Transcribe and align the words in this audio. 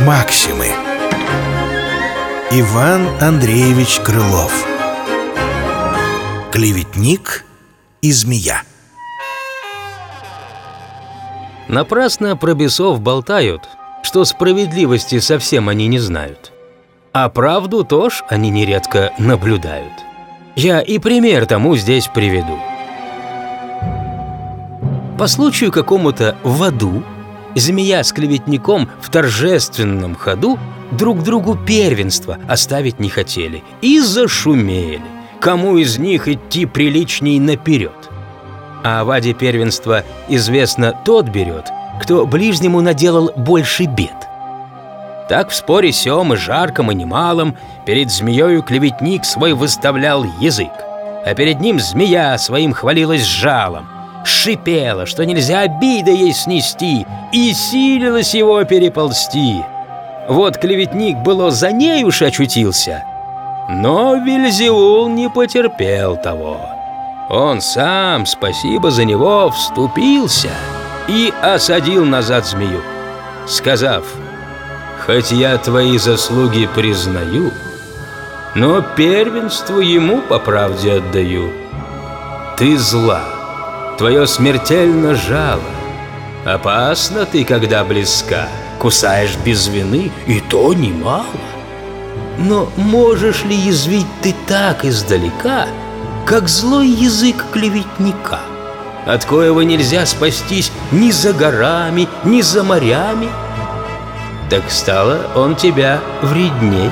Максимы 0.00 0.66
Иван 2.50 3.06
Андреевич 3.22 4.00
Крылов 4.00 4.66
Клеветник 6.50 7.44
и 8.02 8.10
змея 8.10 8.62
Напрасно 11.68 12.36
про 12.36 12.54
бесов 12.54 13.00
болтают, 13.00 13.68
что 14.02 14.24
справедливости 14.24 15.20
совсем 15.20 15.68
они 15.68 15.86
не 15.86 16.00
знают. 16.00 16.52
А 17.12 17.28
правду 17.28 17.84
тоже 17.84 18.24
они 18.28 18.50
нередко 18.50 19.12
наблюдают. 19.18 19.92
Я 20.56 20.80
и 20.80 20.98
пример 20.98 21.46
тому 21.46 21.76
здесь 21.76 22.08
приведу. 22.08 22.58
По 25.18 25.28
случаю 25.28 25.70
какому-то 25.70 26.36
в 26.42 26.62
аду 26.62 27.04
змея 27.54 28.02
с 28.02 28.12
клеветником 28.12 28.90
в 29.00 29.10
торжественном 29.10 30.16
ходу 30.16 30.58
друг 30.90 31.22
другу 31.22 31.56
первенство 31.56 32.38
оставить 32.48 32.98
не 32.98 33.08
хотели 33.08 33.62
и 33.80 34.00
зашумели, 34.00 35.02
кому 35.40 35.78
из 35.78 35.98
них 35.98 36.26
идти 36.26 36.66
приличней 36.66 37.38
наперед. 37.38 38.10
А 38.82 39.04
в 39.04 39.10
аде 39.10 39.34
первенства 39.34 40.02
известно 40.28 40.92
тот 41.04 41.28
берет, 41.28 41.66
кто 42.02 42.26
ближнему 42.26 42.80
наделал 42.80 43.32
больше 43.36 43.84
бед. 43.84 44.10
Так 45.28 45.50
в 45.50 45.54
споре 45.54 45.92
сём 45.92 46.34
и 46.34 46.36
жарком 46.36 46.90
и 46.90 46.94
немалом 46.94 47.56
перед 47.86 48.10
змеёю 48.10 48.62
клеветник 48.62 49.24
свой 49.24 49.52
выставлял 49.52 50.24
язык, 50.40 50.72
а 51.24 51.34
перед 51.34 51.60
ним 51.60 51.78
змея 51.78 52.36
своим 52.36 52.72
хвалилась 52.72 53.22
жалом, 53.22 53.88
шипела, 54.26 55.06
что 55.06 55.24
нельзя 55.24 55.60
обида 55.60 56.10
ей 56.10 56.32
снести, 56.32 57.06
и 57.32 57.52
силилась 57.52 58.34
его 58.34 58.62
переползти. 58.64 59.62
Вот 60.28 60.58
клеветник 60.58 61.18
было 61.18 61.50
за 61.50 61.72
ней 61.72 62.04
уж 62.04 62.22
очутился, 62.22 63.04
но 63.68 64.16
Вильзеул 64.16 65.08
не 65.08 65.28
потерпел 65.28 66.16
того. 66.16 66.60
Он 67.30 67.60
сам, 67.60 68.26
спасибо 68.26 68.90
за 68.90 69.04
него, 69.04 69.50
вступился 69.50 70.50
и 71.08 71.32
осадил 71.42 72.04
назад 72.04 72.46
змею, 72.46 72.82
сказав, 73.46 74.04
«Хоть 75.04 75.32
я 75.32 75.58
твои 75.58 75.98
заслуги 75.98 76.68
признаю, 76.74 77.50
но 78.54 78.80
первенство 78.80 79.80
ему 79.80 80.22
по 80.22 80.38
правде 80.38 80.94
отдаю. 80.94 81.50
Ты 82.56 82.78
зла, 82.78 83.22
твое 83.96 84.26
смертельно 84.26 85.14
жало. 85.14 85.60
Опасно 86.44 87.24
ты, 87.24 87.44
когда 87.44 87.84
близка, 87.84 88.48
кусаешь 88.78 89.36
без 89.44 89.66
вины, 89.68 90.12
и 90.26 90.40
то 90.40 90.74
немало. 90.74 91.24
Но 92.38 92.68
можешь 92.76 93.44
ли 93.44 93.54
язвить 93.54 94.06
ты 94.22 94.34
так 94.46 94.84
издалека, 94.84 95.66
как 96.26 96.48
злой 96.48 96.88
язык 96.88 97.44
клеветника, 97.52 98.40
от 99.06 99.24
коего 99.24 99.60
нельзя 99.62 100.04
спастись 100.06 100.72
ни 100.90 101.10
за 101.10 101.32
горами, 101.32 102.08
ни 102.24 102.40
за 102.40 102.62
морями? 102.62 103.28
Так 104.50 104.70
стало 104.70 105.20
он 105.34 105.56
тебя 105.56 106.00
вредней. 106.22 106.90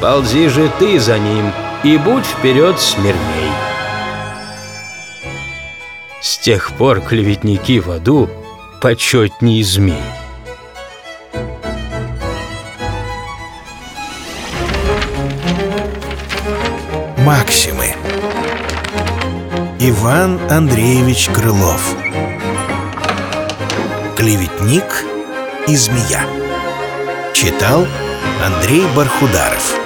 Ползи 0.00 0.48
же 0.48 0.70
ты 0.78 0.98
за 0.98 1.18
ним 1.18 1.52
и 1.84 1.96
будь 1.98 2.24
вперед 2.24 2.80
смирней. 2.80 3.71
С 6.22 6.38
тех 6.38 6.70
пор 6.74 7.00
клеветники 7.00 7.80
в 7.80 7.90
аду 7.90 8.30
почетней 8.80 9.60
змей. 9.64 10.00
Максимы. 17.18 17.96
Иван 19.80 20.38
Андреевич 20.48 21.28
Крылов. 21.34 21.96
Клеветник 24.16 25.04
и 25.66 25.74
змея. 25.74 26.24
Читал 27.34 27.84
Андрей 28.44 28.86
Бархударов 28.94 29.81